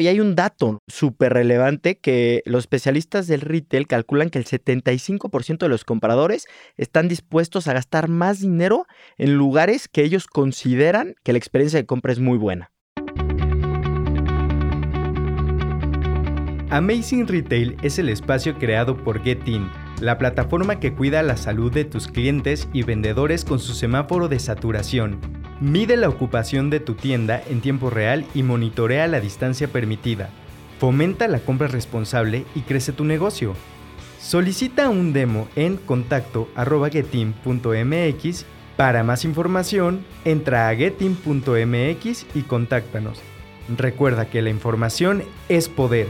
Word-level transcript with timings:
Y 0.00 0.08
hay 0.08 0.20
un 0.20 0.34
dato 0.34 0.82
súper 0.88 1.32
relevante 1.32 1.98
que 1.98 2.42
los 2.44 2.60
especialistas 2.60 3.26
del 3.26 3.40
retail 3.40 3.86
calculan 3.86 4.30
que 4.30 4.38
el 4.38 4.44
75% 4.44 5.58
de 5.58 5.68
los 5.68 5.84
compradores 5.84 6.46
están 6.76 7.08
dispuestos 7.08 7.68
a 7.68 7.72
gastar 7.72 8.08
más 8.08 8.40
dinero 8.40 8.86
en 9.18 9.34
lugares 9.34 9.88
que 9.88 10.02
ellos 10.02 10.26
consideran 10.26 11.14
que 11.22 11.32
la 11.32 11.38
experiencia 11.38 11.78
de 11.78 11.86
compra 11.86 12.12
es 12.12 12.18
muy 12.18 12.38
buena. 12.38 12.70
Amazing 16.70 17.28
Retail 17.28 17.76
es 17.82 17.98
el 17.98 18.08
espacio 18.08 18.58
creado 18.58 18.96
por 18.96 19.22
GetIn, 19.22 19.70
la 20.00 20.16
plataforma 20.16 20.80
que 20.80 20.94
cuida 20.94 21.22
la 21.22 21.36
salud 21.36 21.70
de 21.70 21.84
tus 21.84 22.08
clientes 22.08 22.66
y 22.72 22.82
vendedores 22.82 23.44
con 23.44 23.58
su 23.58 23.74
semáforo 23.74 24.28
de 24.28 24.38
saturación. 24.38 25.41
Mide 25.62 25.96
la 25.96 26.08
ocupación 26.08 26.70
de 26.70 26.80
tu 26.80 26.94
tienda 26.94 27.40
en 27.48 27.60
tiempo 27.60 27.88
real 27.88 28.26
y 28.34 28.42
monitorea 28.42 29.06
la 29.06 29.20
distancia 29.20 29.68
permitida. 29.68 30.28
Fomenta 30.80 31.28
la 31.28 31.38
compra 31.38 31.68
responsable 31.68 32.44
y 32.56 32.62
crece 32.62 32.90
tu 32.90 33.04
negocio. 33.04 33.54
Solicita 34.20 34.88
un 34.88 35.12
demo 35.12 35.46
en 35.54 35.76
contacto.getim.mx. 35.76 38.44
Para 38.76 39.04
más 39.04 39.24
información, 39.24 40.04
entra 40.24 40.68
a 40.68 40.74
getim.mx 40.74 42.26
y 42.34 42.42
contáctanos. 42.42 43.20
Recuerda 43.78 44.28
que 44.28 44.42
la 44.42 44.50
información 44.50 45.22
es 45.48 45.68
poder. 45.68 46.08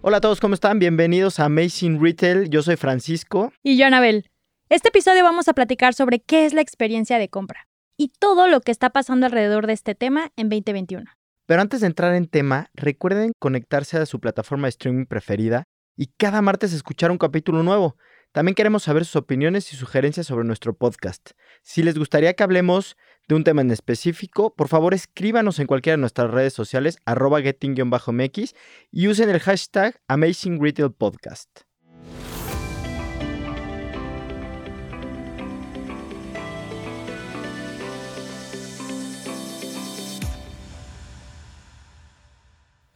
Hola 0.00 0.16
a 0.16 0.20
todos, 0.22 0.40
¿cómo 0.40 0.54
están? 0.54 0.78
Bienvenidos 0.78 1.38
a 1.38 1.44
Amazing 1.44 2.02
Retail. 2.02 2.48
Yo 2.48 2.62
soy 2.62 2.76
Francisco. 2.76 3.52
Y 3.62 3.76
yo, 3.76 3.84
Anabel. 3.84 4.24
Este 4.70 4.88
episodio 4.88 5.24
vamos 5.24 5.48
a 5.48 5.54
platicar 5.54 5.94
sobre 5.94 6.20
qué 6.20 6.44
es 6.44 6.52
la 6.52 6.60
experiencia 6.60 7.18
de 7.18 7.30
compra 7.30 7.66
y 7.96 8.12
todo 8.18 8.48
lo 8.48 8.60
que 8.60 8.70
está 8.70 8.90
pasando 8.90 9.24
alrededor 9.24 9.66
de 9.66 9.72
este 9.72 9.94
tema 9.94 10.30
en 10.36 10.50
2021. 10.50 11.06
Pero 11.46 11.62
antes 11.62 11.80
de 11.80 11.86
entrar 11.86 12.14
en 12.14 12.26
tema, 12.26 12.68
recuerden 12.74 13.32
conectarse 13.38 13.96
a 13.96 14.04
su 14.04 14.20
plataforma 14.20 14.66
de 14.66 14.70
streaming 14.70 15.06
preferida 15.06 15.64
y 15.96 16.08
cada 16.18 16.42
martes 16.42 16.74
escuchar 16.74 17.10
un 17.10 17.16
capítulo 17.16 17.62
nuevo. 17.62 17.96
También 18.32 18.54
queremos 18.54 18.82
saber 18.82 19.06
sus 19.06 19.16
opiniones 19.16 19.72
y 19.72 19.76
sugerencias 19.76 20.26
sobre 20.26 20.44
nuestro 20.44 20.76
podcast. 20.76 21.30
Si 21.62 21.82
les 21.82 21.96
gustaría 21.96 22.34
que 22.34 22.42
hablemos 22.42 22.98
de 23.26 23.36
un 23.36 23.44
tema 23.44 23.62
en 23.62 23.70
específico, 23.70 24.54
por 24.54 24.68
favor 24.68 24.92
escríbanos 24.92 25.60
en 25.60 25.66
cualquiera 25.66 25.96
de 25.96 26.02
nuestras 26.02 26.30
redes 26.30 26.52
sociales, 26.52 26.98
arroba 27.06 27.40
getting-mx 27.40 28.54
y 28.90 29.08
usen 29.08 29.30
el 29.30 29.40
hashtag 29.40 29.98
Amazing 30.08 30.58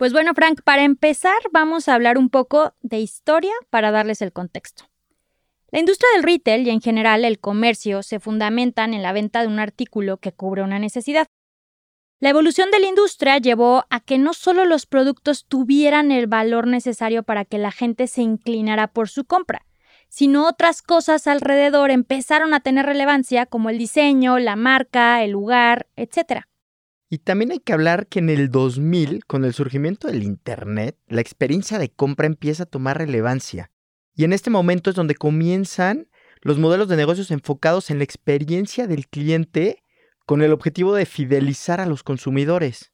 Pues 0.03 0.13
bueno, 0.13 0.35
Frank, 0.35 0.63
para 0.65 0.83
empezar 0.83 1.37
vamos 1.53 1.87
a 1.87 1.95
hablar 1.95 2.19
un 2.19 2.29
poco 2.29 2.75
de 2.81 2.99
historia 2.99 3.53
para 3.71 3.93
darles 3.93 4.21
el 4.21 4.33
contexto. 4.33 4.91
La 5.71 5.79
industria 5.79 6.09
del 6.17 6.25
retail 6.25 6.67
y 6.67 6.71
en 6.71 6.81
general 6.81 7.25
el 7.25 7.39
comercio 7.39 8.03
se 8.03 8.19
fundamentan 8.19 8.95
en 8.95 9.03
la 9.03 9.13
venta 9.13 9.43
de 9.43 9.47
un 9.47 9.61
artículo 9.61 10.17
que 10.17 10.33
cubre 10.33 10.65
una 10.65 10.81
necesidad. 10.81 11.29
La 12.19 12.31
evolución 12.31 12.73
de 12.73 12.81
la 12.81 12.89
industria 12.89 13.39
llevó 13.39 13.85
a 13.91 14.01
que 14.01 14.19
no 14.19 14.35
solo 14.35 14.65
los 14.65 14.87
productos 14.87 15.47
tuvieran 15.47 16.11
el 16.11 16.27
valor 16.27 16.67
necesario 16.67 17.23
para 17.23 17.45
que 17.45 17.59
la 17.59 17.71
gente 17.71 18.09
se 18.09 18.23
inclinara 18.23 18.89
por 18.89 19.09
su 19.09 19.25
compra, 19.25 19.67
sino 20.09 20.49
otras 20.49 20.83
cosas 20.83 21.29
alrededor 21.29 21.93
empezaron 21.93 22.55
a 22.55 22.61
tener 22.61 22.87
relevancia 22.87 23.47
como 23.47 23.71
el 23.71 23.79
diseño, 23.79 24.41
la 24.41 24.57
marca, 24.57 25.23
el 25.23 25.31
lugar, 25.31 25.87
etc. 25.95 26.43
Y 27.13 27.19
también 27.19 27.53
hay 27.53 27.59
que 27.59 27.75
hablar 27.75 28.07
que 28.07 28.21
en 28.21 28.31
el 28.31 28.51
2000, 28.51 29.27
con 29.27 29.45
el 29.45 29.53
surgimiento 29.53 30.09
del 30.09 30.23
Internet, 30.23 30.97
la 31.09 31.21
experiencia 31.21 31.79
de 31.79 31.91
compra 31.91 32.27
empieza 32.27 32.63
a 32.63 32.67
tomar 32.67 32.97
relevancia. 32.97 33.71
Y 34.15 34.25
en 34.25 34.33
este 34.33 34.49
momento 34.49 34.89
es 34.89 34.97
donde 34.97 35.15
comienzan 35.15 36.09
los 36.41 36.59
modelos 36.59 36.89
de 36.89 36.97
negocios 36.97 37.31
enfocados 37.31 37.91
en 37.91 37.99
la 37.99 38.05
experiencia 38.05 38.87
del 38.87 39.09
cliente 39.09 39.83
con 40.25 40.41
el 40.41 40.55
objetivo 40.55 40.95
de 40.95 41.05
fidelizar 41.05 41.83
a 41.83 41.87
los 41.87 42.03
consumidores. 42.03 42.93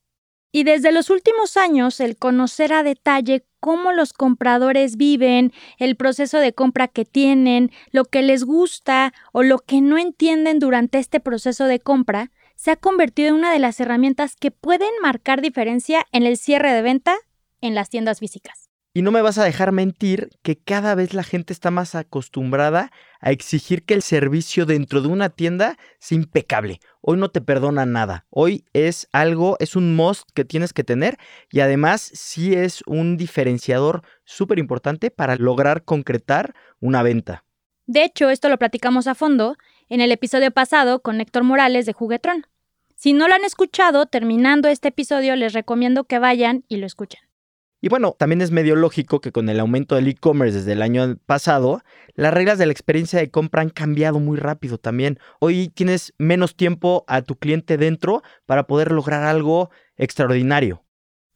Y 0.50 0.64
desde 0.64 0.90
los 0.90 1.10
últimos 1.10 1.56
años, 1.56 2.00
el 2.00 2.16
conocer 2.16 2.72
a 2.72 2.82
detalle 2.82 3.46
cómo 3.60 3.92
los 3.92 4.12
compradores 4.12 4.96
viven, 4.96 5.52
el 5.78 5.94
proceso 5.94 6.38
de 6.38 6.52
compra 6.52 6.88
que 6.88 7.04
tienen, 7.04 7.70
lo 7.92 8.04
que 8.04 8.22
les 8.22 8.42
gusta 8.42 9.12
o 9.32 9.44
lo 9.44 9.60
que 9.60 9.80
no 9.80 9.96
entienden 9.96 10.58
durante 10.58 10.98
este 10.98 11.20
proceso 11.20 11.66
de 11.66 11.78
compra, 11.78 12.32
se 12.58 12.72
ha 12.72 12.76
convertido 12.76 13.28
en 13.28 13.36
una 13.36 13.52
de 13.52 13.60
las 13.60 13.78
herramientas 13.78 14.34
que 14.34 14.50
pueden 14.50 14.90
marcar 15.00 15.40
diferencia 15.40 16.04
en 16.10 16.26
el 16.26 16.36
cierre 16.36 16.72
de 16.72 16.82
venta 16.82 17.16
en 17.60 17.76
las 17.76 17.88
tiendas 17.88 18.18
físicas. 18.18 18.68
Y 18.92 19.02
no 19.02 19.12
me 19.12 19.22
vas 19.22 19.38
a 19.38 19.44
dejar 19.44 19.70
mentir 19.70 20.30
que 20.42 20.58
cada 20.58 20.96
vez 20.96 21.14
la 21.14 21.22
gente 21.22 21.52
está 21.52 21.70
más 21.70 21.94
acostumbrada 21.94 22.90
a 23.20 23.30
exigir 23.30 23.84
que 23.84 23.94
el 23.94 24.02
servicio 24.02 24.66
dentro 24.66 25.02
de 25.02 25.06
una 25.06 25.28
tienda 25.28 25.76
sea 26.00 26.16
impecable. 26.16 26.80
Hoy 27.00 27.16
no 27.16 27.30
te 27.30 27.40
perdona 27.40 27.86
nada. 27.86 28.26
Hoy 28.28 28.64
es 28.72 29.06
algo, 29.12 29.56
es 29.60 29.76
un 29.76 29.94
must 29.94 30.28
que 30.34 30.44
tienes 30.44 30.72
que 30.72 30.82
tener 30.82 31.16
y 31.52 31.60
además 31.60 32.10
sí 32.12 32.54
es 32.54 32.82
un 32.86 33.16
diferenciador 33.16 34.02
súper 34.24 34.58
importante 34.58 35.12
para 35.12 35.36
lograr 35.36 35.84
concretar 35.84 36.54
una 36.80 37.04
venta. 37.04 37.44
De 37.86 38.04
hecho, 38.04 38.30
esto 38.30 38.48
lo 38.48 38.58
platicamos 38.58 39.06
a 39.06 39.14
fondo 39.14 39.56
en 39.88 40.00
el 40.00 40.12
episodio 40.12 40.50
pasado 40.50 41.00
con 41.00 41.20
Héctor 41.20 41.44
Morales 41.44 41.86
de 41.86 41.92
Juguetrón. 41.92 42.46
Si 42.94 43.12
no 43.12 43.28
lo 43.28 43.34
han 43.34 43.44
escuchado, 43.44 44.06
terminando 44.06 44.68
este 44.68 44.88
episodio 44.88 45.36
les 45.36 45.52
recomiendo 45.52 46.04
que 46.04 46.18
vayan 46.18 46.64
y 46.68 46.78
lo 46.78 46.86
escuchen. 46.86 47.20
Y 47.80 47.88
bueno, 47.88 48.16
también 48.18 48.40
es 48.40 48.50
medio 48.50 48.74
lógico 48.74 49.20
que 49.20 49.30
con 49.30 49.48
el 49.48 49.60
aumento 49.60 49.94
del 49.94 50.08
e-commerce 50.08 50.58
desde 50.58 50.72
el 50.72 50.82
año 50.82 51.16
pasado, 51.26 51.82
las 52.14 52.34
reglas 52.34 52.58
de 52.58 52.66
la 52.66 52.72
experiencia 52.72 53.20
de 53.20 53.30
compra 53.30 53.62
han 53.62 53.70
cambiado 53.70 54.18
muy 54.18 54.36
rápido 54.36 54.78
también. 54.78 55.20
Hoy 55.38 55.68
tienes 55.68 56.12
menos 56.18 56.56
tiempo 56.56 57.04
a 57.06 57.22
tu 57.22 57.36
cliente 57.36 57.76
dentro 57.76 58.22
para 58.46 58.66
poder 58.66 58.90
lograr 58.90 59.22
algo 59.22 59.70
extraordinario. 59.96 60.82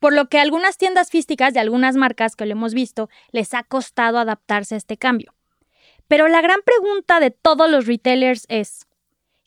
Por 0.01 0.15
lo 0.15 0.29
que 0.29 0.41
a 0.41 0.43
algunas 0.43 0.79
tiendas 0.79 1.11
físicas 1.11 1.55
de 1.55 1.61
algunas 1.61 1.95
marcas 1.95 2.35
que 2.35 2.45
lo 2.45 2.53
hemos 2.53 2.75
visto 2.75 3.09
les 3.31 3.55
ha 3.55 3.63
costado 3.63 4.19
adaptarse 4.19 4.75
a 4.75 4.79
este 4.79 4.97
cambio. 4.97 5.37
Pero 6.09 6.29
la 6.29 6.41
gran 6.41 6.61
pregunta 6.65 7.21
de 7.21 7.31
todos 7.31 7.71
los 7.71 7.87
retailers 7.87 8.47
es, 8.49 8.87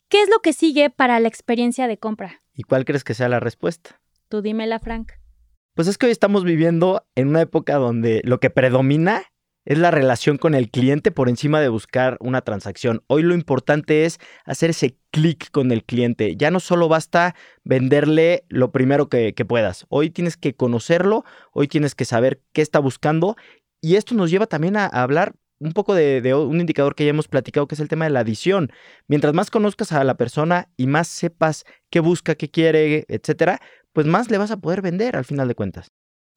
¿qué 0.08 0.22
es 0.22 0.28
lo 0.28 0.40
que 0.40 0.52
sigue 0.52 0.90
para 0.90 1.20
la 1.20 1.28
experiencia 1.28 1.88
de 1.88 1.98
compra? 1.98 2.42
¿Y 2.54 2.62
cuál 2.62 2.84
crees 2.84 3.04
que 3.04 3.14
sea 3.14 3.28
la 3.28 3.40
respuesta? 3.40 4.00
Tú 4.28 4.42
dímela, 4.42 4.78
Frank. 4.78 5.12
Pues 5.74 5.88
es 5.88 5.98
que 5.98 6.06
hoy 6.06 6.12
estamos 6.12 6.42
viviendo 6.42 7.06
en 7.14 7.28
una 7.28 7.42
época 7.42 7.74
donde 7.76 8.22
lo 8.24 8.40
que 8.40 8.50
predomina 8.50 9.24
es 9.66 9.78
la 9.78 9.90
relación 9.90 10.38
con 10.38 10.54
el 10.54 10.70
cliente 10.70 11.10
por 11.10 11.28
encima 11.28 11.60
de 11.60 11.68
buscar 11.68 12.16
una 12.20 12.40
transacción. 12.40 13.02
Hoy 13.08 13.22
lo 13.22 13.34
importante 13.34 14.06
es 14.06 14.18
hacer 14.44 14.70
ese 14.70 14.96
clic 15.10 15.50
con 15.50 15.72
el 15.72 15.84
cliente. 15.84 16.36
Ya 16.36 16.50
no 16.50 16.60
solo 16.60 16.88
basta 16.88 17.34
venderle 17.64 18.44
lo 18.48 18.70
primero 18.70 19.08
que, 19.08 19.34
puedas. 19.46 19.84
Hoy 19.88 20.10
tienes 20.10 20.36
que 20.36 20.54
conocerlo, 20.54 21.24
hoy 21.52 21.66
tienes 21.66 21.94
que 21.94 22.04
saber 22.04 22.40
qué 22.52 22.62
está 22.62 22.78
buscando. 22.78 23.36
Y 23.80 23.96
esto 23.96 24.14
nos 24.14 24.30
lleva 24.30 24.46
también 24.46 24.76
a, 24.76 24.86
hablar 24.86 25.34
un 25.58 25.72
poco 25.72 25.94
de, 25.94 26.34
un 26.34 26.60
indicador 26.60 26.94
que 26.94 27.04
ya 27.04 27.10
hemos 27.10 27.28
platicado, 27.28 27.66
que 27.66 27.74
es 27.74 27.80
el 27.80 27.88
tema 27.88 28.04
de 28.04 28.10
la 28.10 28.20
adición. 28.20 28.70
Mientras 29.08 29.34
más 29.34 29.50
conozcas 29.50 29.92
a 29.92 30.04
la 30.04 30.16
persona 30.16 30.68
y 30.76 30.86
más 30.86 31.08
sepas 31.08 31.64
qué 31.90 32.00
busca, 32.00 32.34
qué 32.34 32.50
quiere, 32.50 33.04
etcétera, 33.08 33.60
pues 33.92 34.06
más 34.06 34.30
le 34.30 34.38
vas 34.38 34.50
a 34.50 34.58
poder 34.58 34.82
vender 34.82 35.16
al 35.16 35.24
final 35.24 35.48
de 35.48 35.54
cuentas. 35.54 35.88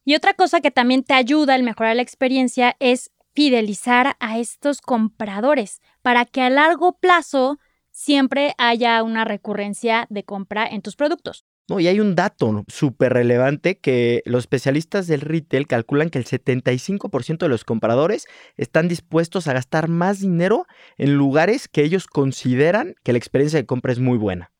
Y 0.06 0.16
otra 0.16 0.34
cosa 0.34 0.62
que 0.62 0.72
también 0.72 1.03
te 1.03 1.13
ayuda 1.13 1.56
al 1.56 1.63
mejorar 1.63 1.96
la 1.96 2.02
experiencia 2.02 2.75
es 2.80 3.12
fidelizar 3.34 4.16
a 4.19 4.40
estos 4.40 4.81
compradores 4.81 5.81
para 6.01 6.25
que 6.25 6.41
a 6.41 6.50
largo 6.50 6.97
plazo 6.97 7.59
siempre 7.91 8.53
haya 8.57 9.03
una 9.03 9.25
recurrencia 9.25 10.07
de 10.09 10.24
compra 10.24 10.66
en 10.66 10.81
tus 10.81 10.96
productos. 10.96 11.46
No, 11.69 11.80
y 11.80 11.88
hay 11.88 12.00
un 12.00 12.16
dato 12.16 12.66
súper 12.68 13.13
relevante 13.13 13.77
que 13.77 14.24
los 14.25 14.44
especialistas 14.44 15.06
del 15.07 15.21
retail 15.21 15.68
calculan 15.68 16.10
que 16.10 16.18
el 16.18 16.25
75% 16.25 17.38
de 17.38 17.48
los 17.48 17.63
compradores 17.63 18.27
están 18.57 18.88
dispuestos 18.88 19.48
a 19.48 19.54
gastar 19.54 19.88
más 19.88 20.19
dinero 20.19 20.66
en 20.98 21.13
lugares 21.13 21.68
que 21.68 21.83
ellos 21.83 22.07
consideran 22.07 22.95
que 23.04 23.12
la 23.12 23.19
experiencia 23.19 23.60
de 23.60 23.68
compra 23.68 23.92
es 23.92 24.00
muy 24.00 24.18
buena. 24.18 24.51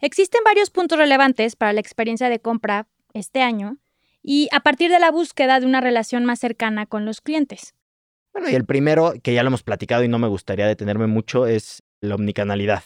Existen 0.00 0.42
varios 0.44 0.70
puntos 0.70 0.98
relevantes 0.98 1.56
para 1.56 1.72
la 1.72 1.80
experiencia 1.80 2.28
de 2.28 2.40
compra 2.40 2.88
este 3.14 3.42
año 3.42 3.78
y 4.22 4.48
a 4.50 4.60
partir 4.60 4.90
de 4.90 4.98
la 4.98 5.12
búsqueda 5.12 5.60
de 5.60 5.66
una 5.66 5.80
relación 5.80 6.24
más 6.24 6.40
cercana 6.40 6.86
con 6.86 7.04
los 7.04 7.20
clientes. 7.20 7.74
Bueno, 8.32 8.50
y 8.50 8.54
el 8.54 8.66
primero, 8.66 9.14
que 9.22 9.32
ya 9.32 9.42
lo 9.42 9.48
hemos 9.48 9.62
platicado 9.62 10.02
y 10.02 10.08
no 10.08 10.18
me 10.18 10.28
gustaría 10.28 10.66
detenerme 10.66 11.06
mucho, 11.06 11.46
es 11.46 11.82
la 12.00 12.16
omnicanalidad. 12.16 12.82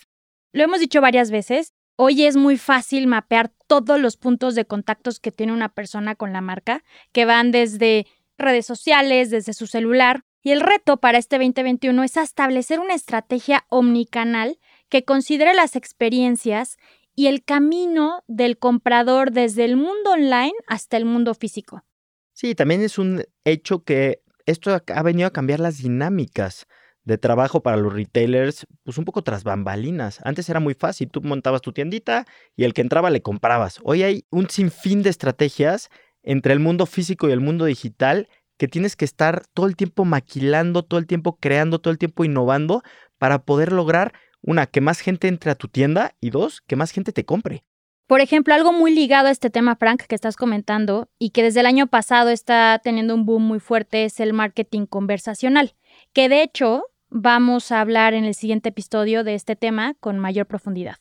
Lo 0.53 0.63
hemos 0.63 0.81
dicho 0.81 1.01
varias 1.01 1.31
veces, 1.31 1.73
hoy 2.03 2.25
es 2.25 2.35
muy 2.35 2.57
fácil 2.57 3.07
mapear 3.07 3.53
todos 3.67 4.01
los 4.01 4.17
puntos 4.17 4.55
de 4.55 4.65
contactos 4.65 5.21
que 5.21 5.33
tiene 5.33 5.53
una 5.53 5.69
persona 5.69 6.15
con 6.15 6.33
la 6.33 6.41
marca, 6.41 6.83
que 7.13 7.27
van 7.27 7.51
desde 7.51 8.07
redes 8.39 8.65
sociales, 8.65 9.29
desde 9.29 9.53
su 9.53 9.67
celular, 9.67 10.25
y 10.43 10.53
el 10.53 10.63
reto 10.63 10.97
para 10.97 11.19
este 11.19 11.37
2021 11.37 12.03
es 12.03 12.17
establecer 12.17 12.81
una 12.81 12.95
estrategia 12.95 13.67
omnicanal 13.69 14.59
que 14.89 15.05
considere 15.05 15.53
las 15.53 15.77
experiencias 15.77 16.79
y 17.15 17.27
el 17.27 17.45
camino 17.45 18.25
del 18.29 18.57
comprador 18.57 19.31
desde 19.31 19.67
el 19.67 19.77
mundo 19.77 20.13
online 20.13 20.55
hasta 20.69 20.97
el 20.97 21.05
mundo 21.05 21.35
físico. 21.35 21.85
Sí, 22.33 22.55
también 22.55 22.81
es 22.81 22.97
un 22.97 23.25
hecho 23.45 23.85
que 23.85 24.23
esto 24.47 24.75
ha 24.87 25.03
venido 25.03 25.29
a 25.29 25.33
cambiar 25.35 25.61
las 25.61 25.77
dinámicas 25.77 26.67
de 27.05 27.19
trabajo 27.19 27.63
para 27.63 27.77
los 27.77 27.93
retailers, 27.93 28.67
pues 28.85 28.99
un 28.99 29.05
poco 29.05 29.23
tras 29.23 29.45
bambalinas. 29.45 30.21
Antes 30.25 30.49
era 30.49 30.61
muy 30.61 30.75
fácil, 30.75 31.11
tú 31.11 31.23
montabas 31.23 31.63
tu 31.63 31.73
tiendita 31.73 32.27
y 32.57 32.65
el 32.65 32.75
que 32.75 32.83
entraba 32.83 33.11
le 33.11 33.23
comprabas. 33.23 33.79
Hoy 33.83 34.03
hay 34.03 34.25
un 34.31 34.49
sinfín 34.49 35.03
de 35.03 35.11
estrategias 35.11 35.89
entre 36.23 36.53
el 36.53 36.61
mundo 36.61 36.87
físico 36.87 37.29
y 37.29 37.33
el 37.33 37.41
mundo 37.41 37.65
digital 37.65 38.29
que 38.59 38.69
tienes 38.69 38.95
que 38.95 39.07
estar 39.07 39.45
todo 39.55 39.67
el 39.67 39.77
tiempo 39.77 40.05
maquilando, 40.05 40.83
todo 40.83 41.01
el 41.01 41.07
tiempo 41.07 41.39
creando, 41.41 41.79
todo 41.79 41.93
el 41.93 41.99
tiempo 41.99 42.25
innovando 42.25 42.83
para 43.19 43.43
poder 43.45 43.73
lograr, 43.73 44.13
una, 44.43 44.67
que 44.67 44.81
más 44.81 45.01
gente 45.01 45.29
entre 45.29 45.51
a 45.51 45.55
tu 45.55 45.69
tienda 45.69 46.15
y 46.21 46.31
dos, 46.31 46.61
que 46.67 46.77
más 46.77 46.91
gente 46.91 47.13
te 47.13 47.25
compre. 47.25 47.65
Por 48.07 48.21
ejemplo, 48.21 48.53
algo 48.55 48.73
muy 48.73 48.93
ligado 48.93 49.29
a 49.29 49.31
este 49.31 49.51
tema, 49.51 49.77
Frank, 49.77 50.03
que 50.03 50.15
estás 50.15 50.37
comentando 50.37 51.09
y 51.19 51.31
que 51.31 51.43
desde 51.43 51.61
el 51.61 51.67
año 51.67 51.87
pasado 51.87 52.31
está 52.31 52.81
teniendo 52.83 53.15
un 53.15 53.25
boom 53.25 53.45
muy 53.45 53.61
fuerte 53.61 54.05
es 54.05 54.19
el 54.19 54.33
marketing 54.33 54.87
conversacional, 54.87 55.75
que 56.13 56.29
de 56.29 56.43
hecho 56.43 56.83
vamos 57.11 57.73
a 57.73 57.81
hablar 57.81 58.15
en 58.15 58.25
el 58.25 58.35
siguiente 58.35 58.71
episodio 58.71 59.25
de 59.25 59.35
este 59.35 59.57
tema 59.57 59.95
con 60.01 60.19
mayor 60.19 60.47
profundidad. 60.47 60.97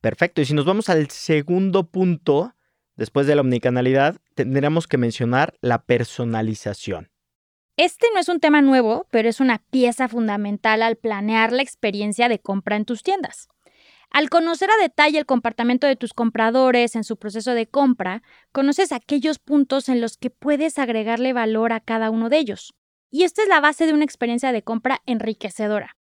Perfecto, 0.00 0.40
y 0.40 0.44
si 0.44 0.54
nos 0.54 0.64
vamos 0.64 0.88
al 0.88 1.10
segundo 1.10 1.88
punto, 1.88 2.54
después 2.96 3.26
de 3.26 3.34
la 3.34 3.40
omnicanalidad, 3.40 4.16
tendríamos 4.34 4.86
que 4.86 4.98
mencionar 4.98 5.54
la 5.60 5.82
personalización. 5.82 7.10
Este 7.76 8.06
no 8.14 8.20
es 8.20 8.28
un 8.28 8.40
tema 8.40 8.62
nuevo, 8.62 9.06
pero 9.10 9.28
es 9.28 9.40
una 9.40 9.58
pieza 9.58 10.08
fundamental 10.08 10.82
al 10.82 10.96
planear 10.96 11.52
la 11.52 11.62
experiencia 11.62 12.28
de 12.28 12.38
compra 12.38 12.76
en 12.76 12.84
tus 12.84 13.02
tiendas. 13.02 13.48
Al 14.10 14.30
conocer 14.30 14.70
a 14.70 14.80
detalle 14.80 15.18
el 15.18 15.26
comportamiento 15.26 15.86
de 15.86 15.96
tus 15.96 16.14
compradores 16.14 16.96
en 16.96 17.04
su 17.04 17.16
proceso 17.16 17.52
de 17.52 17.66
compra, 17.66 18.22
conoces 18.52 18.92
aquellos 18.92 19.38
puntos 19.38 19.88
en 19.88 20.00
los 20.00 20.16
que 20.16 20.30
puedes 20.30 20.78
agregarle 20.78 21.32
valor 21.32 21.72
a 21.72 21.80
cada 21.80 22.10
uno 22.10 22.28
de 22.28 22.38
ellos. 22.38 22.72
Y 23.10 23.24
esta 23.24 23.42
es 23.42 23.48
la 23.48 23.60
base 23.60 23.86
de 23.86 23.92
una 23.92 24.04
experiencia 24.04 24.52
de 24.52 24.62
compra 24.62 25.02
enriquecedora. 25.06 25.96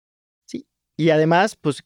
Sí, 0.46 0.68
y 0.98 1.10
además, 1.10 1.56
pues 1.56 1.84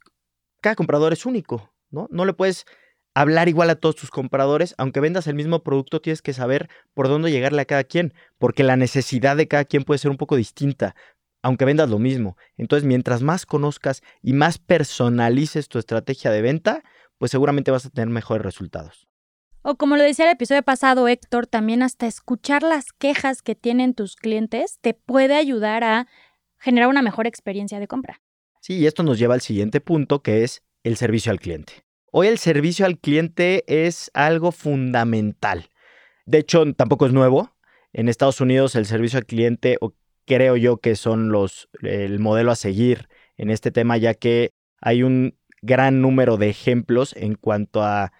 cada 0.62 0.76
comprador 0.76 1.14
es 1.14 1.26
único, 1.26 1.72
¿no? 1.90 2.08
No 2.12 2.26
le 2.26 2.34
puedes 2.34 2.66
hablar 3.14 3.50
igual 3.50 3.70
a 3.70 3.76
todos 3.76 3.96
tus 3.96 4.12
compradores, 4.12 4.76
aunque 4.78 5.00
vendas 5.00 5.28
el 5.28 5.36
mismo 5.36 5.64
producto, 5.64 6.02
tienes 6.02 6.22
que 6.22 6.34
saber 6.34 6.70
por 6.94 7.08
dónde 7.08 7.32
llegarle 7.32 7.62
a 7.62 7.66
cada 7.66 7.84
quien, 7.84 8.14
porque 8.38 8.64
la 8.64 8.78
necesidad 8.78 9.36
de 9.36 9.48
cada 9.48 9.66
quien 9.66 9.84
puede 9.84 9.98
ser 9.98 10.12
un 10.12 10.18
poco 10.18 10.36
distinta 10.36 10.96
aunque 11.42 11.66
vendas 11.66 11.90
lo 11.90 12.00
mismo. 12.00 12.38
Entonces, 12.58 12.86
mientras 12.86 13.22
más 13.22 13.46
conozcas 13.46 14.02
y 14.22 14.34
más 14.34 14.58
personalices 14.58 15.70
tu 15.70 15.80
estrategia 15.80 16.32
de 16.32 16.42
venta, 16.42 16.84
pues 17.18 17.32
seguramente 17.32 17.72
vas 17.72 17.86
a 17.86 17.90
tener 17.90 18.10
mejores 18.10 18.44
resultados. 18.44 19.09
O 19.62 19.76
como 19.76 19.98
lo 19.98 20.04
decía 20.04 20.26
el 20.26 20.32
episodio 20.32 20.64
pasado, 20.64 21.08
Héctor, 21.08 21.46
también 21.46 21.84
hasta 21.84 22.08
escuchar 22.08 22.64
las 22.64 22.94
quejas 22.94 23.42
que 23.42 23.56
tienen 23.56 23.94
tus 23.94 24.16
clientes 24.16 24.80
te 24.80 24.94
puede 24.94 25.36
ayudar 25.36 25.84
a 25.84 26.08
generar 26.58 26.88
una 26.88 27.02
mejor 27.02 27.28
experiencia 27.28 27.80
de 27.80 27.88
compra. 27.88 28.22
Sí, 28.62 28.78
y 28.78 28.88
esto 28.88 29.04
nos 29.04 29.20
lleva 29.20 29.34
al 29.34 29.42
siguiente 29.42 29.82
punto, 29.82 30.22
que 30.22 30.44
es 30.44 30.64
el 30.84 30.96
servicio 30.96 31.32
al 31.32 31.40
cliente. 31.40 31.74
Hoy 32.12 32.28
el 32.28 32.38
servicio 32.38 32.86
al 32.86 32.98
cliente 32.98 33.64
es 33.68 34.10
algo 34.14 34.52
fundamental. 34.52 35.70
De 36.26 36.40
hecho, 36.40 36.64
tampoco 36.74 37.06
es 37.06 37.14
nuevo. 37.14 37.56
En 37.92 38.08
Estados 38.08 38.40
Unidos 38.40 38.76
el 38.76 38.86
servicio 38.86 39.18
al 39.18 39.26
cliente, 39.26 39.78
creo 40.26 40.56
yo 40.56 40.78
que 40.78 40.96
son 40.96 41.32
los 41.32 41.70
el 41.82 42.20
modelo 42.20 42.52
a 42.52 42.56
seguir 42.56 43.10
en 43.36 43.50
este 43.50 43.72
tema, 43.72 43.98
ya 43.98 44.14
que 44.14 44.52
hay 44.80 45.04
un 45.04 45.38
gran 45.62 46.02
número 46.02 46.38
de 46.38 46.50
ejemplos 46.50 47.14
en 47.16 47.36
cuanto 47.36 47.84
a 47.84 48.14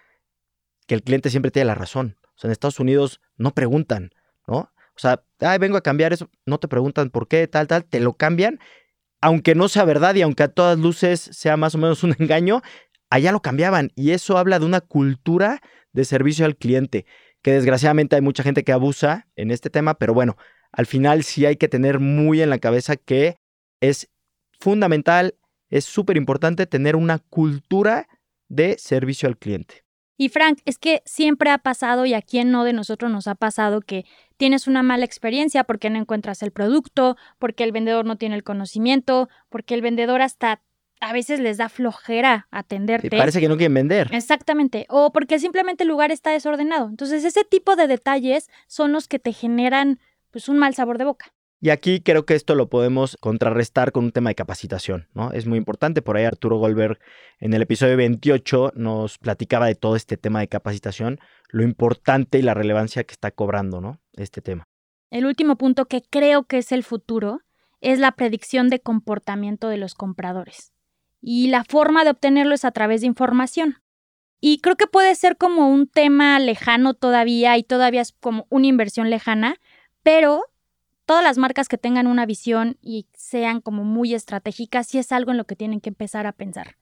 que 0.90 0.96
el 0.96 1.04
cliente 1.04 1.30
siempre 1.30 1.52
tiene 1.52 1.66
la 1.66 1.76
razón. 1.76 2.16
O 2.24 2.32
sea, 2.34 2.48
en 2.48 2.50
Estados 2.50 2.80
Unidos 2.80 3.20
no 3.36 3.54
preguntan, 3.54 4.10
¿no? 4.48 4.56
O 4.56 4.98
sea, 4.98 5.22
ay, 5.38 5.56
vengo 5.58 5.76
a 5.76 5.82
cambiar 5.82 6.12
eso, 6.12 6.28
no 6.46 6.58
te 6.58 6.66
preguntan 6.66 7.10
por 7.10 7.28
qué, 7.28 7.46
tal, 7.46 7.68
tal, 7.68 7.84
te 7.84 8.00
lo 8.00 8.14
cambian, 8.14 8.58
aunque 9.20 9.54
no 9.54 9.68
sea 9.68 9.84
verdad 9.84 10.16
y 10.16 10.22
aunque 10.22 10.42
a 10.42 10.48
todas 10.48 10.80
luces 10.80 11.20
sea 11.20 11.56
más 11.56 11.76
o 11.76 11.78
menos 11.78 12.02
un 12.02 12.16
engaño, 12.18 12.60
allá 13.08 13.30
lo 13.30 13.40
cambiaban. 13.40 13.92
Y 13.94 14.10
eso 14.10 14.36
habla 14.36 14.58
de 14.58 14.66
una 14.66 14.80
cultura 14.80 15.60
de 15.92 16.04
servicio 16.04 16.44
al 16.44 16.56
cliente, 16.56 17.06
que 17.40 17.52
desgraciadamente 17.52 18.16
hay 18.16 18.22
mucha 18.22 18.42
gente 18.42 18.64
que 18.64 18.72
abusa 18.72 19.28
en 19.36 19.52
este 19.52 19.70
tema, 19.70 19.94
pero 19.94 20.12
bueno, 20.12 20.36
al 20.72 20.86
final 20.86 21.22
sí 21.22 21.46
hay 21.46 21.54
que 21.54 21.68
tener 21.68 22.00
muy 22.00 22.42
en 22.42 22.50
la 22.50 22.58
cabeza 22.58 22.96
que 22.96 23.36
es 23.80 24.10
fundamental, 24.58 25.36
es 25.68 25.84
súper 25.84 26.16
importante 26.16 26.66
tener 26.66 26.96
una 26.96 27.20
cultura 27.20 28.08
de 28.48 28.76
servicio 28.76 29.28
al 29.28 29.38
cliente. 29.38 29.84
Y 30.20 30.28
Frank, 30.28 30.58
es 30.66 30.76
que 30.76 31.00
siempre 31.06 31.48
ha 31.48 31.56
pasado 31.56 32.04
y 32.04 32.12
a 32.12 32.20
quien 32.20 32.50
no 32.50 32.64
de 32.64 32.74
nosotros 32.74 33.10
nos 33.10 33.26
ha 33.26 33.34
pasado 33.34 33.80
que 33.80 34.04
tienes 34.36 34.66
una 34.66 34.82
mala 34.82 35.06
experiencia 35.06 35.64
porque 35.64 35.88
no 35.88 35.98
encuentras 35.98 36.42
el 36.42 36.50
producto, 36.50 37.16
porque 37.38 37.64
el 37.64 37.72
vendedor 37.72 38.04
no 38.04 38.18
tiene 38.18 38.34
el 38.34 38.42
conocimiento, 38.42 39.30
porque 39.48 39.72
el 39.72 39.80
vendedor 39.80 40.20
hasta 40.20 40.60
a 41.00 41.14
veces 41.14 41.40
les 41.40 41.56
da 41.56 41.70
flojera 41.70 42.48
atenderte. 42.50 43.08
parece 43.08 43.40
que 43.40 43.48
no 43.48 43.56
quieren 43.56 43.72
vender. 43.72 44.10
Exactamente. 44.12 44.84
O 44.90 45.10
porque 45.10 45.38
simplemente 45.38 45.84
el 45.84 45.88
lugar 45.88 46.12
está 46.12 46.32
desordenado. 46.32 46.90
Entonces, 46.90 47.24
ese 47.24 47.44
tipo 47.44 47.74
de 47.74 47.86
detalles 47.86 48.50
son 48.66 48.92
los 48.92 49.08
que 49.08 49.18
te 49.18 49.32
generan 49.32 50.00
pues 50.30 50.50
un 50.50 50.58
mal 50.58 50.74
sabor 50.74 50.98
de 50.98 51.04
boca. 51.06 51.32
Y 51.62 51.68
aquí 51.68 52.00
creo 52.00 52.24
que 52.24 52.34
esto 52.34 52.54
lo 52.54 52.70
podemos 52.70 53.18
contrarrestar 53.20 53.92
con 53.92 54.04
un 54.04 54.12
tema 54.12 54.30
de 54.30 54.34
capacitación, 54.34 55.08
¿no? 55.12 55.30
Es 55.32 55.46
muy 55.46 55.58
importante. 55.58 56.00
Por 56.00 56.16
ahí 56.16 56.24
Arturo 56.24 56.56
Goldberg 56.56 56.98
en 57.38 57.52
el 57.52 57.60
episodio 57.60 57.98
28 57.98 58.72
nos 58.76 59.18
platicaba 59.18 59.66
de 59.66 59.74
todo 59.74 59.94
este 59.94 60.16
tema 60.16 60.40
de 60.40 60.48
capacitación, 60.48 61.20
lo 61.50 61.62
importante 61.62 62.38
y 62.38 62.42
la 62.42 62.54
relevancia 62.54 63.04
que 63.04 63.12
está 63.12 63.30
cobrando, 63.30 63.82
¿no? 63.82 64.00
Este 64.14 64.40
tema. 64.40 64.64
El 65.10 65.26
último 65.26 65.56
punto 65.56 65.84
que 65.84 66.02
creo 66.02 66.44
que 66.44 66.58
es 66.58 66.72
el 66.72 66.82
futuro 66.82 67.40
es 67.82 67.98
la 67.98 68.12
predicción 68.12 68.70
de 68.70 68.80
comportamiento 68.80 69.68
de 69.68 69.76
los 69.76 69.94
compradores. 69.94 70.72
Y 71.20 71.48
la 71.48 71.64
forma 71.64 72.04
de 72.04 72.10
obtenerlo 72.10 72.54
es 72.54 72.64
a 72.64 72.70
través 72.70 73.02
de 73.02 73.08
información. 73.08 73.82
Y 74.40 74.60
creo 74.60 74.76
que 74.76 74.86
puede 74.86 75.14
ser 75.14 75.36
como 75.36 75.68
un 75.68 75.86
tema 75.86 76.38
lejano 76.40 76.94
todavía 76.94 77.58
y 77.58 77.64
todavía 77.64 78.00
es 78.00 78.12
como 78.12 78.46
una 78.48 78.66
inversión 78.66 79.10
lejana, 79.10 79.56
pero 80.02 80.44
todas 81.10 81.24
las 81.24 81.38
marcas 81.38 81.68
que 81.68 81.76
tengan 81.76 82.06
una 82.06 82.24
visión 82.24 82.78
y 82.80 83.08
sean 83.14 83.60
como 83.60 83.82
muy 83.82 84.14
estratégicas, 84.14 84.86
sí 84.86 84.98
es 84.98 85.10
algo 85.10 85.32
en 85.32 85.38
lo 85.38 85.44
que 85.44 85.56
tienen 85.56 85.80
que 85.80 85.88
empezar 85.88 86.24
a 86.24 86.30
pensar. 86.30 86.76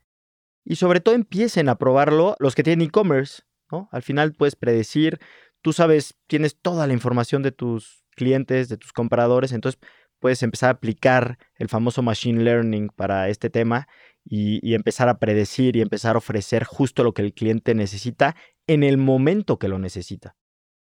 Y 0.67 0.77
sobre 0.77 1.01
todo 1.01 1.15
empiecen 1.15 1.71
a 1.71 1.79
probarlo 1.79 2.37
los 2.39 2.55
que 2.55 2.63
tienen 2.63 2.87
e-commerce, 2.87 3.45
¿no? 3.73 3.89
Al 3.91 4.03
final 4.03 4.35
puedes 4.35 4.55
predecir, 4.55 5.19
tú 5.63 5.73
sabes, 5.73 6.15
tienes 6.27 6.59
toda 6.61 6.87
la 6.87 6.93
información 6.93 7.43
de 7.43 7.53
tus 7.53 8.05
clientes, 8.17 8.69
de 8.69 8.77
tus 8.77 8.93
compradores, 8.93 9.53
entonces 9.53 9.81
puedes 10.19 10.43
empezar 10.43 10.69
a 10.69 10.73
aplicar 10.73 11.39
el 11.55 11.71
famoso 11.71 12.03
machine 12.03 12.45
learning 12.45 12.91
para 12.95 13.31
este 13.31 13.49
tema 13.49 13.89
y, 14.27 14.61
y, 14.61 14.75
empezar 14.75 15.09
a 15.09 15.19
predecir 15.19 15.75
y 15.75 15.81
empezar 15.81 16.17
a 16.17 16.19
ofrecer 16.19 16.65
justo 16.65 17.03
lo 17.03 17.15
que 17.15 17.23
el 17.23 17.33
cliente 17.33 17.75
necesita 17.75 18.37
en 18.67 18.83
el 18.83 18.99
momento 18.99 19.59
que 19.59 19.69
lo 19.69 19.79
necesita. 19.79 20.37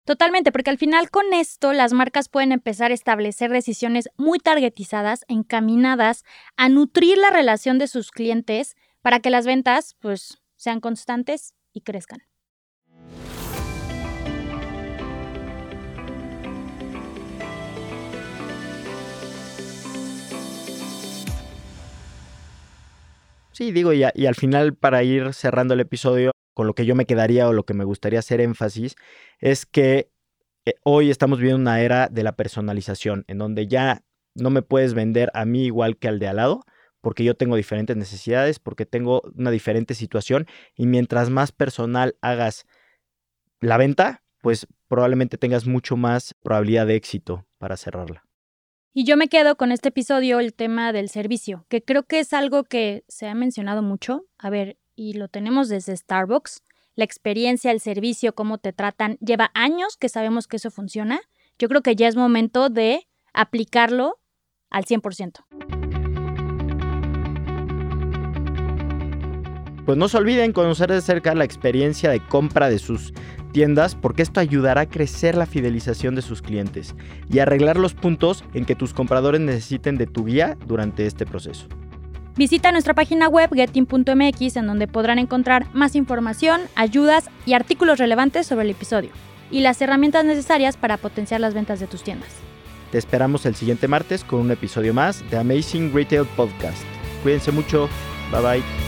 Totalmente, 0.06 0.52
porque 0.52 0.70
al 0.70 0.78
final 0.78 1.10
con 1.10 1.34
esto 1.34 1.72
las 1.72 1.92
marcas 1.92 2.28
pueden 2.28 2.52
empezar 2.52 2.92
a 2.92 2.94
establecer 2.94 3.50
decisiones 3.50 4.08
muy 4.16 4.38
targetizadas, 4.38 5.24
encaminadas 5.26 6.24
a 6.56 6.68
nutrir 6.68 7.18
la 7.18 7.30
relación 7.30 7.78
de 7.78 7.88
sus 7.88 8.12
clientes 8.12 8.76
para 9.02 9.18
que 9.18 9.30
las 9.30 9.46
ventas 9.46 9.96
pues 9.98 10.40
sean 10.54 10.78
constantes 10.78 11.54
y 11.72 11.80
crezcan. 11.80 12.20
Sí, 23.50 23.72
digo, 23.72 23.92
y, 23.92 24.04
y, 24.14 24.26
al 24.26 24.34
final 24.36 24.76
para 24.76 25.02
ir 25.02 25.34
cerrando 25.34 25.74
el 25.74 25.80
episodio, 25.80 26.30
con 26.56 26.66
lo 26.66 26.74
que 26.74 26.86
yo 26.86 26.94
me 26.94 27.04
quedaría 27.04 27.46
o 27.46 27.52
lo 27.52 27.66
que 27.66 27.74
me 27.74 27.84
gustaría 27.84 28.18
hacer 28.18 28.40
énfasis 28.40 28.96
es 29.40 29.66
que 29.66 30.10
eh, 30.64 30.72
hoy 30.84 31.10
estamos 31.10 31.38
viviendo 31.38 31.60
una 31.60 31.82
era 31.82 32.08
de 32.08 32.22
la 32.22 32.34
personalización, 32.34 33.26
en 33.28 33.36
donde 33.36 33.66
ya 33.66 34.02
no 34.34 34.48
me 34.48 34.62
puedes 34.62 34.94
vender 34.94 35.30
a 35.34 35.44
mí 35.44 35.66
igual 35.66 35.98
que 35.98 36.08
al 36.08 36.18
de 36.18 36.28
al 36.28 36.36
lado, 36.36 36.64
porque 37.02 37.24
yo 37.24 37.36
tengo 37.36 37.56
diferentes 37.56 37.94
necesidades, 37.94 38.58
porque 38.58 38.86
tengo 38.86 39.20
una 39.34 39.50
diferente 39.50 39.92
situación, 39.92 40.46
y 40.74 40.86
mientras 40.86 41.28
más 41.28 41.52
personal 41.52 42.16
hagas 42.22 42.64
la 43.60 43.76
venta, 43.76 44.22
pues 44.40 44.66
probablemente 44.88 45.36
tengas 45.36 45.66
mucho 45.66 45.98
más 45.98 46.32
probabilidad 46.42 46.86
de 46.86 46.94
éxito 46.94 47.46
para 47.58 47.76
cerrarla. 47.76 48.24
Y 48.94 49.04
yo 49.04 49.18
me 49.18 49.28
quedo 49.28 49.58
con 49.58 49.72
este 49.72 49.90
episodio 49.90 50.40
el 50.40 50.54
tema 50.54 50.94
del 50.94 51.10
servicio, 51.10 51.66
que 51.68 51.82
creo 51.82 52.04
que 52.04 52.18
es 52.18 52.32
algo 52.32 52.64
que 52.64 53.04
se 53.08 53.28
ha 53.28 53.34
mencionado 53.34 53.82
mucho. 53.82 54.24
A 54.38 54.48
ver, 54.48 54.78
y 54.96 55.12
lo 55.12 55.28
tenemos 55.28 55.68
desde 55.68 55.96
Starbucks. 55.96 56.62
La 56.94 57.04
experiencia, 57.04 57.70
el 57.70 57.80
servicio, 57.80 58.34
cómo 58.34 58.58
te 58.58 58.72
tratan, 58.72 59.18
lleva 59.18 59.50
años 59.54 59.96
que 59.96 60.08
sabemos 60.08 60.48
que 60.48 60.56
eso 60.56 60.70
funciona. 60.70 61.20
Yo 61.58 61.68
creo 61.68 61.82
que 61.82 61.94
ya 61.94 62.08
es 62.08 62.16
momento 62.16 62.70
de 62.70 63.06
aplicarlo 63.32 64.18
al 64.70 64.84
100%. 64.84 65.44
pues 69.86 69.96
no 69.96 70.08
se 70.08 70.18
olviden 70.18 70.52
conocer 70.52 70.90
de 70.90 71.00
cerca 71.00 71.32
la 71.34 71.44
experiencia 71.44 72.10
de 72.10 72.18
compra 72.18 72.68
de 72.68 72.80
sus 72.80 73.14
tiendas 73.52 73.94
porque 73.94 74.22
esto 74.22 74.40
ayudará 74.40 74.82
a 74.82 74.88
crecer 74.88 75.36
la 75.36 75.46
fidelización 75.46 76.16
de 76.16 76.22
sus 76.22 76.42
clientes 76.42 76.96
y 77.30 77.38
arreglar 77.38 77.78
los 77.78 77.94
puntos 77.94 78.44
en 78.52 78.64
que 78.64 78.74
tus 78.74 78.92
compradores 78.92 79.40
necesiten 79.40 79.96
de 79.96 80.08
tu 80.08 80.24
guía 80.24 80.58
durante 80.66 81.06
este 81.06 81.24
proceso. 81.24 81.68
Visita 82.36 82.70
nuestra 82.70 82.92
página 82.92 83.28
web 83.28 83.50
getting.mx 83.54 84.56
en 84.56 84.66
donde 84.66 84.86
podrán 84.86 85.18
encontrar 85.18 85.66
más 85.72 85.96
información, 85.96 86.60
ayudas 86.74 87.30
y 87.46 87.54
artículos 87.54 87.98
relevantes 87.98 88.46
sobre 88.46 88.64
el 88.66 88.70
episodio 88.70 89.10
y 89.50 89.60
las 89.60 89.80
herramientas 89.80 90.24
necesarias 90.24 90.76
para 90.76 90.98
potenciar 90.98 91.40
las 91.40 91.54
ventas 91.54 91.80
de 91.80 91.86
tus 91.86 92.02
tiendas. 92.02 92.28
Te 92.92 92.98
esperamos 92.98 93.46
el 93.46 93.54
siguiente 93.54 93.88
martes 93.88 94.22
con 94.22 94.40
un 94.40 94.50
episodio 94.50 94.92
más 94.92 95.28
de 95.30 95.38
Amazing 95.38 95.94
Retail 95.94 96.26
Podcast. 96.36 96.84
Cuídense 97.22 97.52
mucho. 97.52 97.88
Bye 98.30 98.42
bye. 98.42 98.85